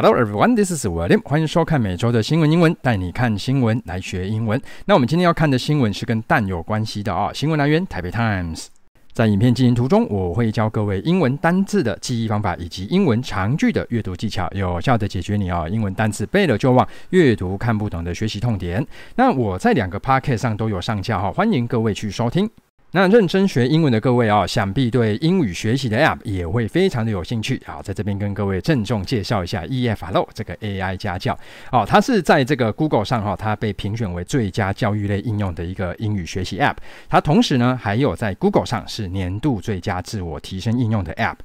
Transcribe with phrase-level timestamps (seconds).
[0.00, 1.20] Hello everyone, this is William.
[1.24, 4.62] 欢迎收看每周的新闻英文，带你看新闻来学英文。
[4.84, 7.30] 那我们今天要看的新闻是跟蛋有关系的啊、哦。
[7.34, 8.66] 新闻来源：台北 Times。
[9.12, 18.86] 在影片进行途中，我会教各位英文单字的记忆方法，以及英文长句的阅读技巧，有效的解决你啊、哦、英文单词背了就忘、阅读看不懂的学习痛点。
[19.16, 22.48] 那我在两个 Podcast 上都有上架哈，欢迎各位去收听。
[22.92, 27.82] 那认真学英文的各位啊、想必对英语学习的 App 也会非常的有兴趣啊！
[27.82, 31.38] 在这边跟各位郑重介绍一下 EFLLO 这个 AI 家教
[31.70, 36.76] 哦，它是在这个 Google 上哈、它被评选为最佳教育类应用的一个英语学习 App。
[37.10, 41.36] 它同时呢，还有在 Google 上是年度最佳自我提升应用的 App。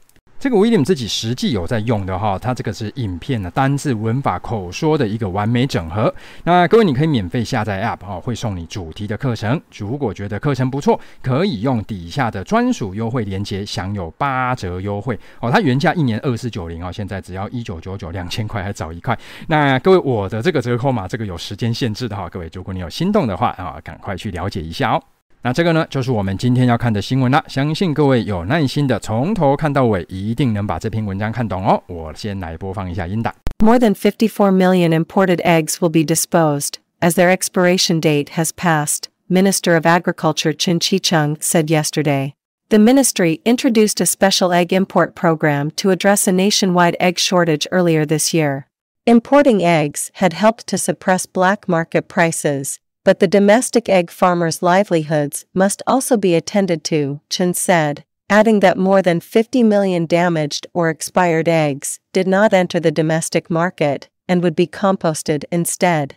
[0.44, 6.14] 这个 William 自己实际有在用的哈，它这个是影片的单字、文法、口说的一个完美整合。
[6.44, 9.62] 那各位你可以免费下载 App 哦，会送你主题的课程。
[9.78, 15.50] 如果觉得课程不错，可以用底下的专属优惠链接享有八折优惠哦。
[15.50, 19.18] 它原价一年二四九零哦，现在只要一九九九，两千块还早一块。
[19.48, 25.02] 那各位我的这个折扣码这个有时间限制的哈，各位如果你有心动的话啊，赶快去了解一下哦。
[25.43, 27.43] 那这个呢，就是我们今天要看的新闻了。
[27.46, 31.82] 相信各位有耐心的从头看到尾，一定能把这篇文章看懂哦。
[31.87, 33.35] 我先来播放一下音档。
[33.60, 39.77] More than 54 million imported eggs will be disposed as their expiration date has passed, Minister
[39.77, 42.35] of Agriculture Chin Chicheng said yesterday.
[42.71, 48.04] The ministry introduced a special egg import program to address a nationwide egg shortage earlier
[48.04, 48.66] this year.
[49.07, 52.79] Importing eggs had helped to suppress black market prices.
[53.04, 58.77] But the domestic egg farmers' livelihoods must also be attended to, Chen said, adding that
[58.77, 64.43] more than 50 million damaged or expired eggs did not enter the domestic market and
[64.43, 66.16] would be composted instead.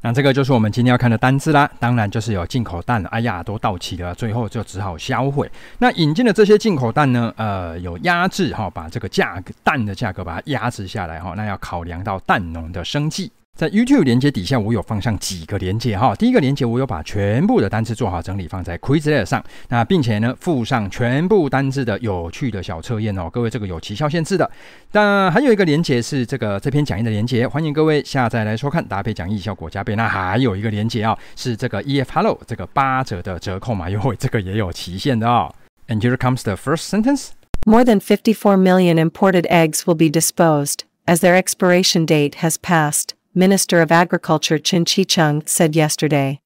[0.00, 5.50] 那这个就是我们今天要看的单字啦，当然就是有进口蛋，哎呀，都到期了，最后就只好销毁。
[5.78, 13.32] 那引进的这些进口蛋呢，呃，有压制哈，把这个价格蛋的价格把它压制下来哈，那要考量到蛋农的生计。
[13.55, 16.15] 在 YouTube 连接底下，我有放上几个连接哈。
[16.15, 19.41] 第一个连接，我有把全部的单词做好整理，放在 Quizlet 上。
[19.69, 23.29] 那并且呢，附上全部单字的有趣的小测验哦。
[23.31, 24.49] 各位，这个有奇效限制的。
[24.91, 29.95] 但还有一个连接是这个这篇讲义的连接，欢迎各位下载来收看，搭配讲义效果加倍。
[29.95, 35.53] 那还有一个连接啊、哦，是这个 EF Hello 这个八折的折扣码优惠，这个也有期限的哦。
[35.87, 37.27] And here comes the first sentence.
[37.67, 43.11] More than 54 million imported eggs will be disposed as their expiration date has passed.
[43.35, 46.37] Minister of Agriculture Chin Chicheng said yesterday.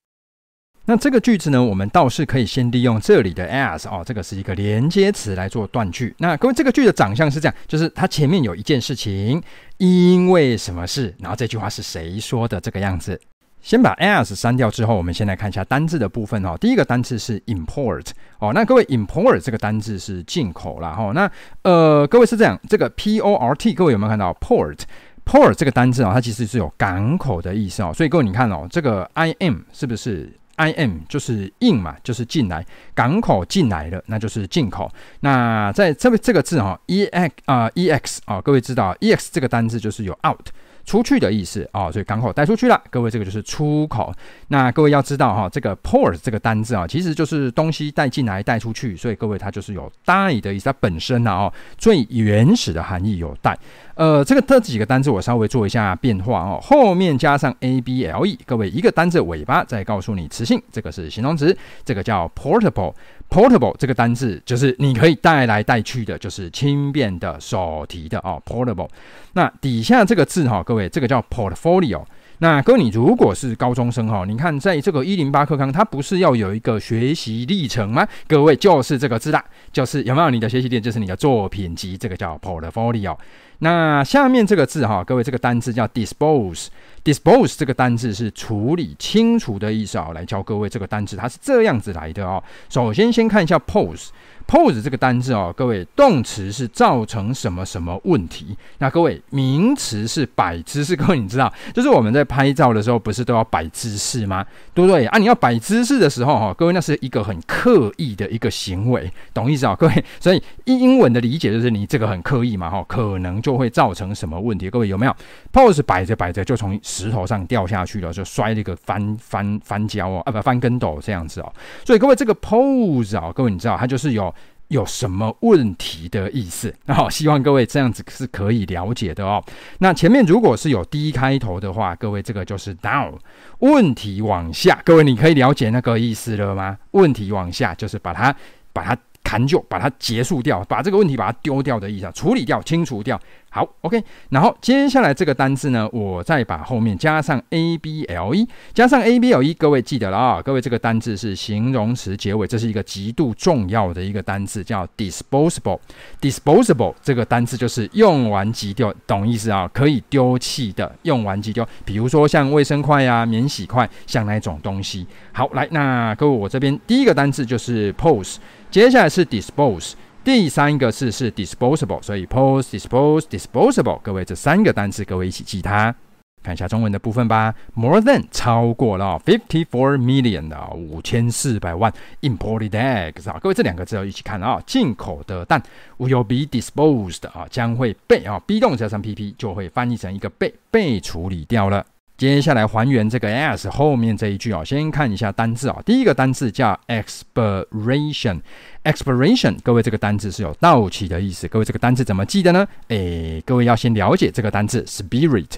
[0.85, 6.15] 那这个句子呢，我们倒是可以先利用这里的 as 哦，这个是一个连接词来做断句。
[6.17, 9.43] 那各位，这个句的长相是这样，就是它前面有一件事情，
[9.79, 13.19] 因为什么事，然后这句话是谁说的这个样子。
[13.61, 16.55] 先把 as 删掉之后，我们先来看一下单字的部分哦。
[16.57, 18.05] 第一个单字是 import
[18.39, 20.93] 哦，那各位 import 这个单字是进口啦。
[20.93, 21.11] 哈。
[21.13, 21.29] 那
[21.63, 24.79] 呃，各位是这样，这个 p o r t 各位有没有看到 port？
[25.27, 32.65] Port 这个单字啊，它其实是有港口的意思哦，所以各位你看哦，这个 I M 是不是 I M 就是 in 嘛，就是进来，
[32.95, 34.89] 港口进来了，那就是进口。
[35.19, 40.47] 那在这个这个字哈，e x 啊 e x 啊，各位知道 e x 这个单字就是有 out。
[40.87, 44.09] 出去的意思啊、哦，所以港口带出去了，各位这个就是出口。
[44.47, 53.53] 那各位要知道哈，这个 port 这个单字啊，其实就是东西带进来带出去，所以各位它就是有带的意思，它本身呢哦，最原始的含义有带。
[53.97, 62.93] 呃，这个这几个单字我稍微做一下变化哦，后面加上 a b l e，各位一个单字尾巴再告诉你词性，这个是形容词，这个叫 portable。
[63.27, 68.41] Portable 这个单字就是你可以带来带去的，就是轻便的、手提的哦。
[68.45, 68.87] Portable，
[69.33, 72.03] 那底下这个字哈，各位这个叫 portfolio。
[72.37, 78.07] 那各位你如果是高中生哈，你看在这个一零八课纲，它不是要有一个学习历程吗？
[78.27, 79.43] 各位就是这个字啦，
[79.73, 83.17] 就是有没有你的学习点，就是你的作品集，这个叫 portfolio。
[83.59, 86.67] 那下面这个字哈，各位这个单字叫 dispose。
[87.03, 92.43] dispose 这个单字是处理、清除的意思啊，来教各位这个单字，它是这样子来的哦。
[92.69, 94.09] 首先先看一下 pose。
[94.45, 98.57] pose 这个单字哦，各位动词是造成什么什么问题？
[98.77, 100.95] 那各位名词是摆姿势。
[100.95, 104.45] 各位你知道，就是我们在拍照的时候，不是都要摆姿势吗？
[104.73, 105.17] 对不对啊？
[105.17, 109.75] 你要摆姿势的时候哈，各位那是一个很刻意的一个行为，懂意思啊？
[109.75, 114.69] 各位，所以英文的理解就是你这个很刻意嘛哈，可能就会造成什么问题？
[114.69, 115.15] 各位有没有
[115.53, 121.53] pose 摆着摆着就从石头上掉下去了，就摔了一个翻翻翻跤哦，啊不翻跟斗这样子哦。
[121.85, 124.33] 所以各位这个 pose 啊，各位你知道它就是有。
[124.69, 126.75] 有什么问题的意思？
[126.87, 129.41] 好， 希望各位这样子是可以了解的哦。
[129.79, 133.13] 那前面如果是有 D 开头的话，各位这个就是 down，
[133.59, 134.81] 问题往下。
[134.83, 136.77] 各位你可以了解那个意思了吗？
[136.91, 138.35] 问题往下就是把它
[138.73, 138.97] 把它
[139.27, 143.19] 砍就，把它结束掉，把这个问题把它丢掉的意思，处理掉、清除掉。
[143.49, 155.79] 好，OK，然后接下来这个单字呢，我再把后面加上 able，加上 able，各位记得了啊，各位这个单字是形容词结尾，这是一个极度重要的一个单字，叫 disposable。
[156.21, 159.69] disposable 这个单字就是用完即丢，懂意思啊？
[159.73, 161.67] 可以丢弃的，用完即丢。
[161.83, 165.05] 比如说像卫生筷啊、免洗筷，像那种东西。
[165.33, 168.35] 好，来，那各位我这边第一个单字就是 pose，
[168.69, 169.93] 接下来是 dispose。
[170.23, 175.95] 第三个是是 disposable，所以 pose dispose disposable，各位这三个单词，各位一起记它。
[176.43, 177.53] 看一下中文的部分吧。
[177.73, 181.91] More than 超过了 fifty four million 的五千四百万
[182.21, 184.61] imported eggs 啊，各位这两个字要一起看啊。
[184.65, 185.61] 进口的蛋
[185.97, 191.85] will be disposed 啊，将会被啊 be 动加上 pp 就会翻译成一个被被处理掉了。
[192.17, 195.79] 接下来还原这个 s 后面这一句啊，先看一下单字啊。
[195.85, 198.41] 第一个单字叫 expiration。
[198.83, 201.47] expiration，各位这个单字是有到期的意思。
[201.47, 202.67] 各位这个单字怎么记的呢？
[202.87, 205.57] 诶，各位要先了解这个单字 spirit。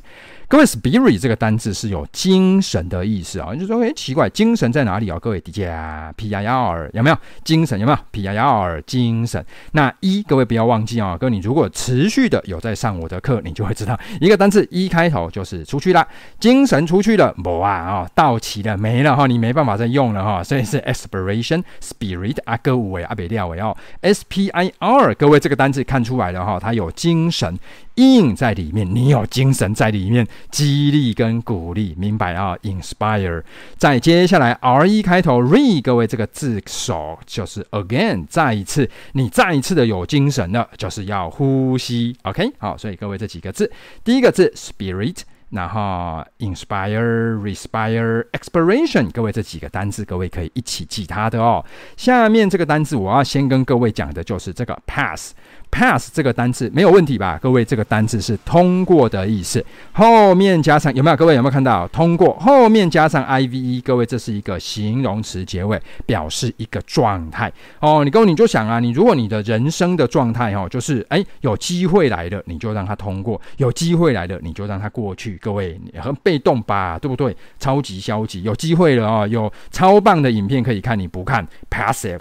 [0.50, 3.51] 各位 spirit 这个单字是有精神的意思啊。
[3.54, 5.19] 你就说，诶，奇怪，精神在哪里啊？
[5.19, 7.80] 各位底下 P I R 有没有精神？
[7.80, 9.46] 有没有 P I R 精神？
[9.74, 11.16] 那一各位不要忘记啊。
[11.16, 16.07] 各位你如果持续的有在上我的课，你就会知道一个单字一开头就是出去了，
[16.40, 23.16] 精神出去了，不啊啊，到期了没了哈，你没办法再用了哈，所以是 expiration spirit 啊，各位啊。
[23.19, 27.60] 料我要 S P I R，各位这个单字看出来了哈，它有精神
[27.95, 33.44] in 在里面，你有精神在里面，激励跟鼓励，明白啊？Inspire，
[33.77, 43.71] 再接下来 R E 开头 re，各位这个字首就是 again，再一次，你再一次的有精神了，就是要呼吸，OK，好，所以各位这几个字，
[44.03, 45.21] 第一个字 spirit。
[45.50, 51.65] 然后，inspire、respire、expiration，各位这几个单字，各位可以一起记它的哦。
[51.97, 55.33] 下面这个单字，我要先跟各位讲的就是这个 pass。
[55.71, 57.39] Pass 这个单字没有问题吧？
[57.42, 59.63] 各位，这个单字是通过的意思，
[59.94, 61.16] 后面加上有没有？
[61.16, 62.33] 各位有没有看到通过？
[62.39, 68.04] 后面加上 ive，各位这是一个形容词结尾，表示一个状态哦。
[68.04, 75.38] 你各位你就想啊，你如果你的人生的状态哦，就是哎有机会来了，你就让它通过；有机会来了，你就让它过去。
[75.42, 77.36] 各位你很被动吧，对不对？
[77.60, 78.42] 超级消极。
[78.44, 82.19] 有机会了啊、哦，有超棒的影片可以看，你不看，passive。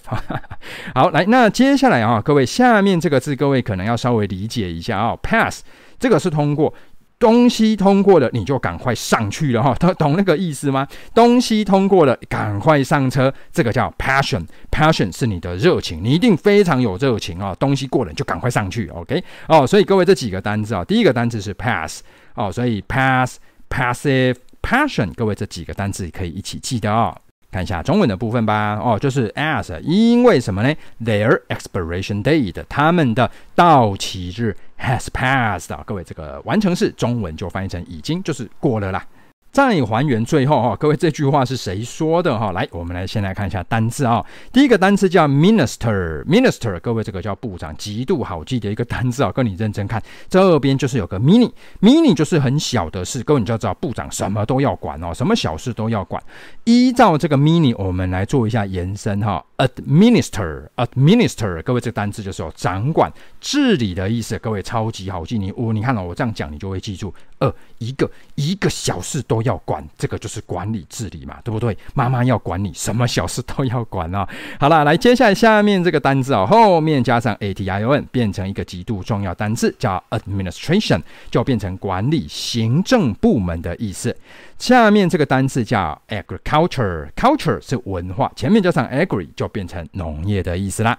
[0.94, 3.37] 好，来，那接下来啊、各位下面这个字。
[3.38, 5.62] 各位可能要稍微理解一下啊、哦，pass
[5.98, 6.74] 这个是通过，
[7.18, 10.86] 东西通过了，你就赶快上去了哈，懂 懂那个意思吗？
[11.14, 22.02] 东西通过了，赶快上车，这个叫 passion，passion 是你的热情，你一定非常有热情啊、东西过了你就赶快上去，OK 哦，所以各位这几个单字啊，第一个单字是 pass
[22.34, 23.38] 哦，所以 pass
[23.70, 27.16] passive passion，各位这几个单字可以一起记得哦。
[27.50, 28.78] 看一下中文的部分吧。
[28.82, 35.74] 哦，就是 as，因为什么呢？Their expiration date，他们的到期日 has passed。
[35.84, 39.04] 各位，这个完成式中文就翻译成已经，就是过了啦。
[39.50, 42.52] 再还原最后哈，各位这句话是谁说的哈？
[42.52, 44.24] 来，我们来先来看一下单字啊。
[44.52, 49.32] 第一个单词叫 minister，minister，各位这个叫部长，极度好记的一个单字啊。
[49.32, 56.22] 跟你认真看，这边就是有个 mini，mini 就是很小的事，各位你就要知道部长什么都要管哦，什么小事都要管。
[56.64, 59.44] 依照这个 mini，我们来做一下延伸哈。
[59.56, 64.38] administer，administer，各位这个单字就是有掌管、治理的意思。
[64.38, 67.12] 各位超级好记，你我你看了我这样讲，你就会记住。
[67.40, 71.76] 二一个一个小事都都要管，这个就是管理治理嘛，对不对？
[71.94, 74.28] 妈妈要管你，什么小事都要管啊。
[74.58, 84.16] 好了，来接下来下面这个单字啊，后面加上 a t i o n，变成一个极度重要单字，叫 administration，就变成管理行政部门的意思。
[84.58, 90.98] 下面这个单字叫 agriculture，culture 是文化，前面加上 agri 就变成农业的意思啦。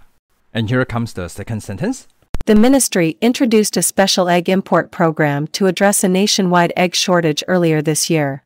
[0.54, 2.04] And here comes the second sentence.
[2.49, 7.83] The ministry introduced a special egg import program to address a nationwide egg shortage earlier
[7.83, 8.41] this year.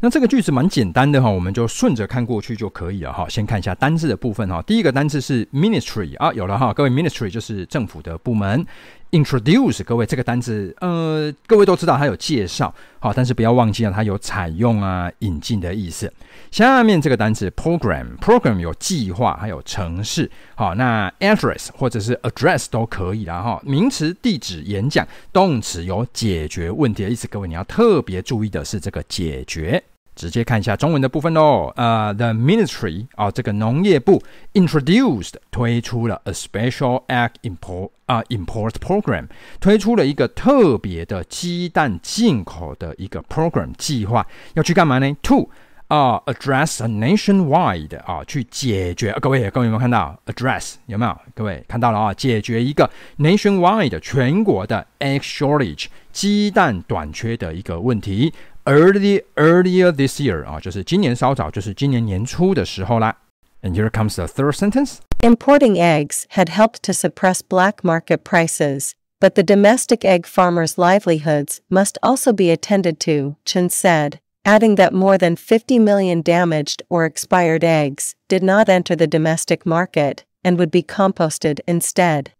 [0.00, 3.26] 那这个句子蛮简单的哈，我们就顺着看过去就可以了哈。
[3.28, 8.66] 先看一下单字的部分哈，第一个单字是 ministry 啊，有了哈，各位 ministry 就是政府的部门。
[9.11, 16.13] Introduce 各位这个单词，呃，各位都知道它有介绍，好，但是不要忘记了它有采用啊、引进的意思。
[16.51, 23.59] 下面这个单词 program，program 有计划，还有程式，好，那 address 或者是 address 都可以啦哈。
[23.63, 27.27] 名词地址、演讲，动词有解决问题的意思。
[27.27, 29.83] 各位你要特别注意的是这个解决。
[30.19, 31.71] 直接看一下中文的部分喽。
[31.77, 34.21] 呃、，The ministry 啊、这个农业部
[34.53, 39.27] introduced 推出了 a special egg import 啊、import program，
[39.61, 45.49] 推出了一个特别的鸡蛋进口的一个 program 计划，要去干嘛呢？To
[45.87, 49.13] 啊、address a nationwide 啊，去解决。
[49.21, 51.17] 各位，各位有没有看到 address 有没有？
[51.33, 58.33] 各位看到了啊，解决一个 nationwide 全国的 egg shortage 鸡蛋短缺的一个问题。
[58.68, 63.16] Early earlier this year 啊，就是今年稍早，就是今年年初的时候啦。
[63.62, 64.98] And here comes the third sentence.
[65.20, 71.60] Importing eggs had helped to suppress black market prices, but the domestic egg farmers' livelihoods
[71.70, 74.20] must also be attended to, Chen said.
[74.44, 79.64] adding that more than 50 million damaged or expired eggs did not enter the domestic
[79.64, 82.32] market and would be composted instead.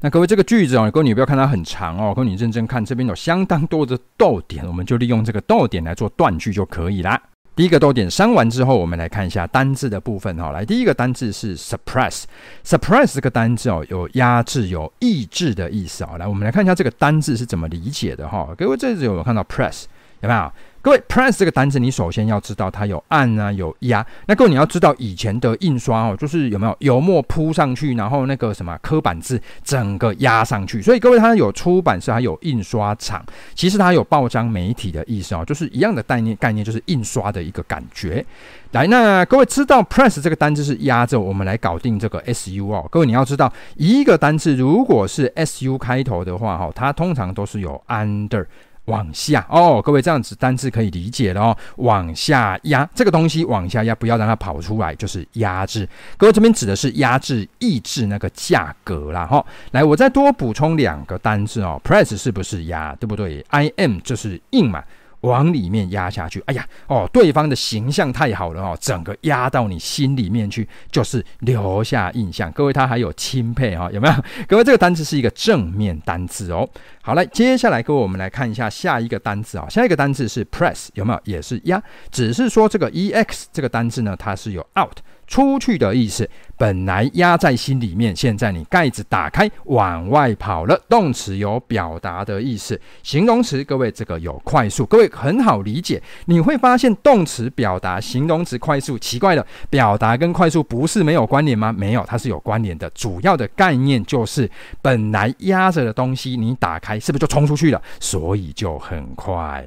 [0.00, 7.20] 那各位，这个句子哦，各位你不要看它很长哦，各位你认真看，这边有相当多的逗点，我们就利用这个逗点来做断句就可以啦。
[7.56, 10.52] 第一个逗点删完之后，我们来看一下单字的部分哈。
[10.52, 16.16] 来，第一个单字是 suppress，suppress 这个单字哦，有压制、有抑制的意思啊。
[16.16, 18.54] 来，我们来看一下这个单字是怎么理解的哈。
[18.56, 19.86] 各位，这里有看到 press？
[20.20, 20.52] 有没有？
[20.80, 24.04] 各位，press 这个单词，你首先要知道它有按啊，有压。
[24.26, 30.80] 那各位你要知道以前的印刷哦，就是有没有油墨铺上去，然后那个什么刻板字整个压上去。
[30.80, 38.24] 所以各位，它有出版社，还有印刷厂，其实它有报章媒体的意思哦，就是一样的概念，概念就是印刷的一个感觉。
[38.72, 42.86] 来，那各位知道 press 这个单字是压着，我们来搞定这个 su 哦。
[42.90, 48.46] 各位你要知道，一个单字如果是 su 开头的话，哈，它通常都是有 under。
[48.88, 51.56] 往下哦，各位这样子单字可以理解了哦。
[51.76, 55.88] 往下压这个东西，往下压，不要让它跑出来，就是压制。
[56.16, 59.26] 各位这边指的是压制、抑制那个价格啦。
[59.26, 59.46] 哈、哦。
[59.70, 61.80] 来，我再多补充两个单字哦。
[61.84, 62.94] Press 是不是压？
[62.96, 64.82] 对不对？I am 就是硬嘛。
[65.22, 72.52] 往里面压下去，哎呀，哦，对方的形象太好了哦，整个压到你心里面去，就是留下印象。
[72.52, 74.14] 各位，他还有钦佩哈，有没有？
[74.46, 76.68] 各位，这个单词是一个正面单字哦。
[77.08, 79.66] 好，来，接下来各位，我们来看一下下一个单字啊。
[79.70, 81.20] 下一个单字是 press，有没有？
[81.24, 84.98] 也是压，只是说这个 ex 这个单字呢，它是有 out。
[85.26, 90.80] 出去的意思，本来压在心里面，现在你盖子打开往外跑了。
[90.88, 96.02] 动词有表达的意思，形容词各位这个有快速，各位很好理解。
[96.24, 101.70] 你会发现动词表达，形容词快速，奇怪的，表达跟快速不是没有关联吗？
[101.70, 102.88] 没有，它是有关联的。
[102.94, 104.50] 主要的概念就是
[104.80, 107.80] 本来压着的东西，你打开是不是就冲出去了？
[108.00, 109.64] 所以就很快。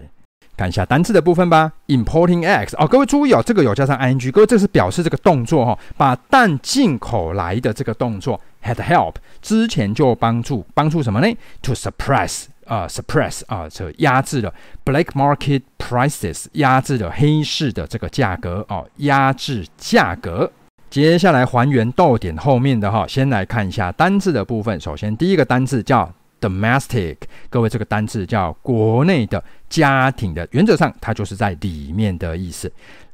[0.58, 1.72] 看一下单字的部分吧。
[1.88, 14.54] Importing eggs 哦，各位注意哦，这个有加上 ing，各位这是表示这个动作哈、哦，把蛋进口来的这个动作 had help 之前就帮助帮助什么呢？To suppress 啊、呃、suppress 啊、呃，这压制了
[14.86, 20.52] black market prices，压制了黑市的这个价格哦，压制价格。
[20.92, 24.80] 接下来还原逗点后面的哈，先来看一下单字的部分。
[24.80, 27.18] 首先第一个单字叫 domestic，
[27.50, 29.42] 各位这个单字叫国内的。
[29.72, 32.70] 家庭的原则上，它就是在里面的意思。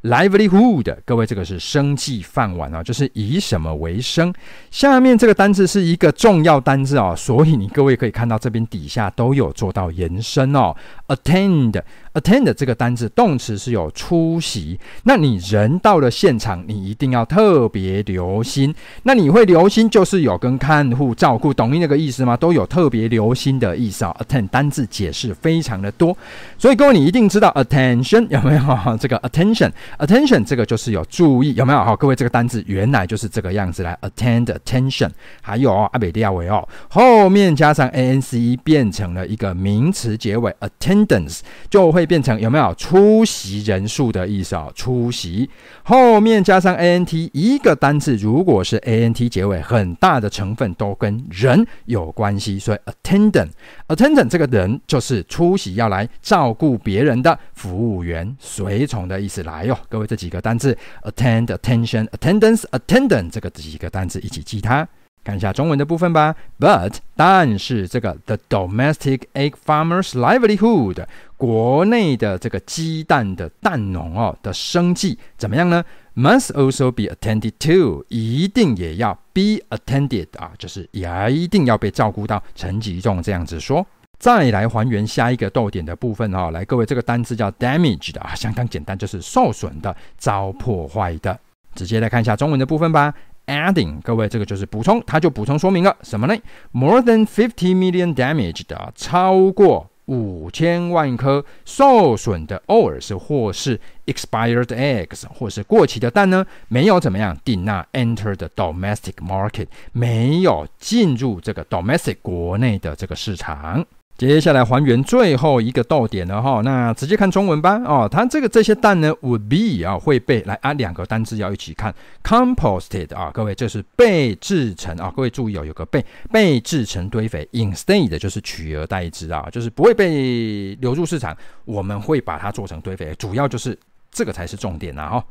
[0.07, 4.33] livelihood，各位这个是生计饭碗啊，就是以什么为生。
[4.71, 10.75] 下面这个单字是一个重要单字哦，所以你各位可以看到这边底下都有做到延伸哦。
[11.07, 18.73] attend，attend 这个单字动词是有出席，那你人到了现场，你一定要特别留心。
[19.03, 22.35] 那你会留心就是有跟看护照顾，懂那个意思吗？
[22.35, 24.15] 都有特别留心的意思啊。
[24.19, 26.17] attend 单字解释非常的多。
[26.57, 28.97] 所以各位，你一定知道 attention 有没有？
[28.99, 31.79] 这个 attention Attention，这个就是有注意，有没有？
[31.79, 35.09] 好，各位，这个单字原来就是这个样子来 attend attention。
[35.41, 41.39] 还有阿北利亚维哦，后面加上 ance 变成了一个名词结尾 attendance，
[41.69, 44.69] 就会变成有没有出席人数的意思啊？
[44.75, 45.49] 出席
[45.83, 56.53] 后面加上 ant 一个单字，如果是 ant 结尾，很大的成分都跟人有关系，所以 attendant，attendant 这个人就是出席要来照。
[56.57, 64.87] 顾别人的服务员、随从的意思来哟、哦，各位这几个单字，attend、attention、attendance、attendant 这个几个单字一起记它。
[65.23, 66.33] 看一下中文的部分吧。
[66.57, 71.05] But 但是这个 the domestic egg farmers' livelihood
[71.35, 75.83] 国内的这个鸡蛋的蛋农哦的生计怎么样呢
[76.15, 82.41] ？Must also be attended to 一定也要 be attended 啊，就是也一定要被照顾到。
[82.55, 83.85] 陈吉仲这样子说。
[84.19, 91.39] 再来还原下一个逗点的部分哈，来各位，这个单字叫 damage 的啊，相当简单，就是受损的、遭破坏的。
[91.75, 93.13] 直接来看一下中文的部分吧。
[93.45, 96.35] Adding，各位这个就是补充，它就补充说明了什么呢
[96.71, 113.85] ？More than fifty million damaged 啊，超过五千万颗受损的，偶尔是或是 expired eggs，或是过期的蛋呢，没有怎么样，did not enter the domestic market，没有进入这个 domestic 国内的这个市场。
[114.17, 118.09] 接下来还原最后一个逗点了哈，那直接看中文吧哦。
[118.11, 121.93] 它这个这些蛋呢，would be 啊会被来啊两个单字要一起看
[122.23, 133.77] ，composted 啊，各位这是被制成啊，各位注意哦，有个被被制成堆肥，instead 就是取而代之啊，就是不会被流入市场，我们会把它做成堆肥，主要就是
[134.11, 135.23] 这个才是重点呐哈。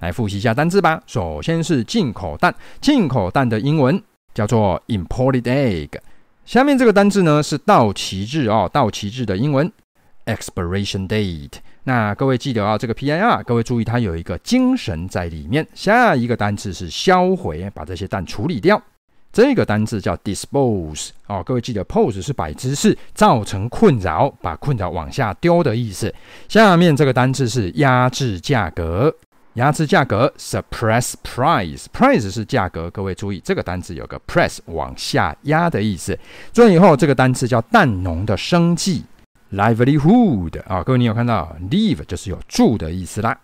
[0.00, 4.02] 来复习一下单字吧，首先是进口蛋，进口蛋的英文
[4.34, 5.90] 叫做 imported egg。
[6.48, 9.70] 下面这个单字呢是到期日哦，到期日的英文
[10.24, 11.58] expiration date。
[11.84, 15.66] 那各位记得啊，这个 PIR，各位注意它有一个精神在里面。
[15.74, 18.82] 下一个单字是销毁，把这些蛋处理掉。
[19.30, 26.14] 这个单字叫 dispose 哦，各位记得 pose 是摆姿势，造成困扰，把困扰往下丢的意思。
[26.48, 29.14] 下面这个单字是压制价格。
[29.57, 32.89] 压制价格，suppress price，price 是价格。
[32.89, 36.17] 各位注意，这个单词有个 press 往下压的意思。
[36.51, 39.03] 最后这个单词叫蛋农的生计，
[39.51, 43.39] livelihood 啊，各位你有看到 live 就是有住的意思啦。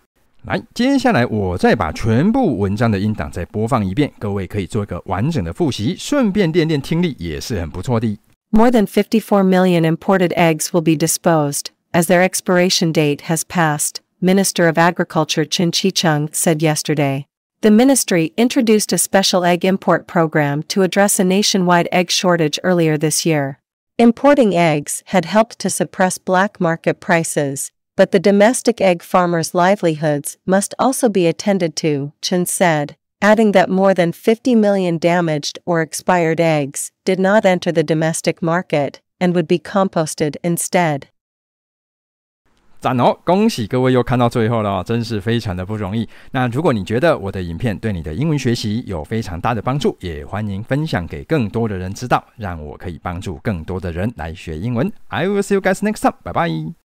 [0.46, 8.18] 来，接下来我再把全部文章的音档再播放一遍，各位可以做一个完整的复习，顺便练练听力也是很不错的。
[8.50, 14.00] More than 54 million imported eggs will be disposed as their expiration date has passed.
[14.25, 17.27] Minister of Agriculture Chin Chicheng said yesterday.
[17.61, 22.97] The ministry introduced a special egg import program to address a nationwide egg shortage earlier
[22.97, 23.59] this year.
[23.99, 30.39] Importing eggs had helped to suppress black market prices, but the domestic egg farmers' livelihoods
[30.43, 35.83] must also be attended to, Chen said, adding that more than 50 million damaged or
[35.83, 41.09] expired eggs did not enter the domestic market and would be composted instead.
[42.85, 43.17] 赞哦！
[43.23, 46.07] 恭喜各位又看到最后了，真是非常的不容易。
[46.29, 54.91] 那如果你觉得我的影片对你的英文学习有非常大的帮助，也欢迎分享给更多的人知道，让我可以帮助更多的人来学英文。
[55.07, 56.13] I will see you guys next time.
[56.21, 56.73] 拜拜。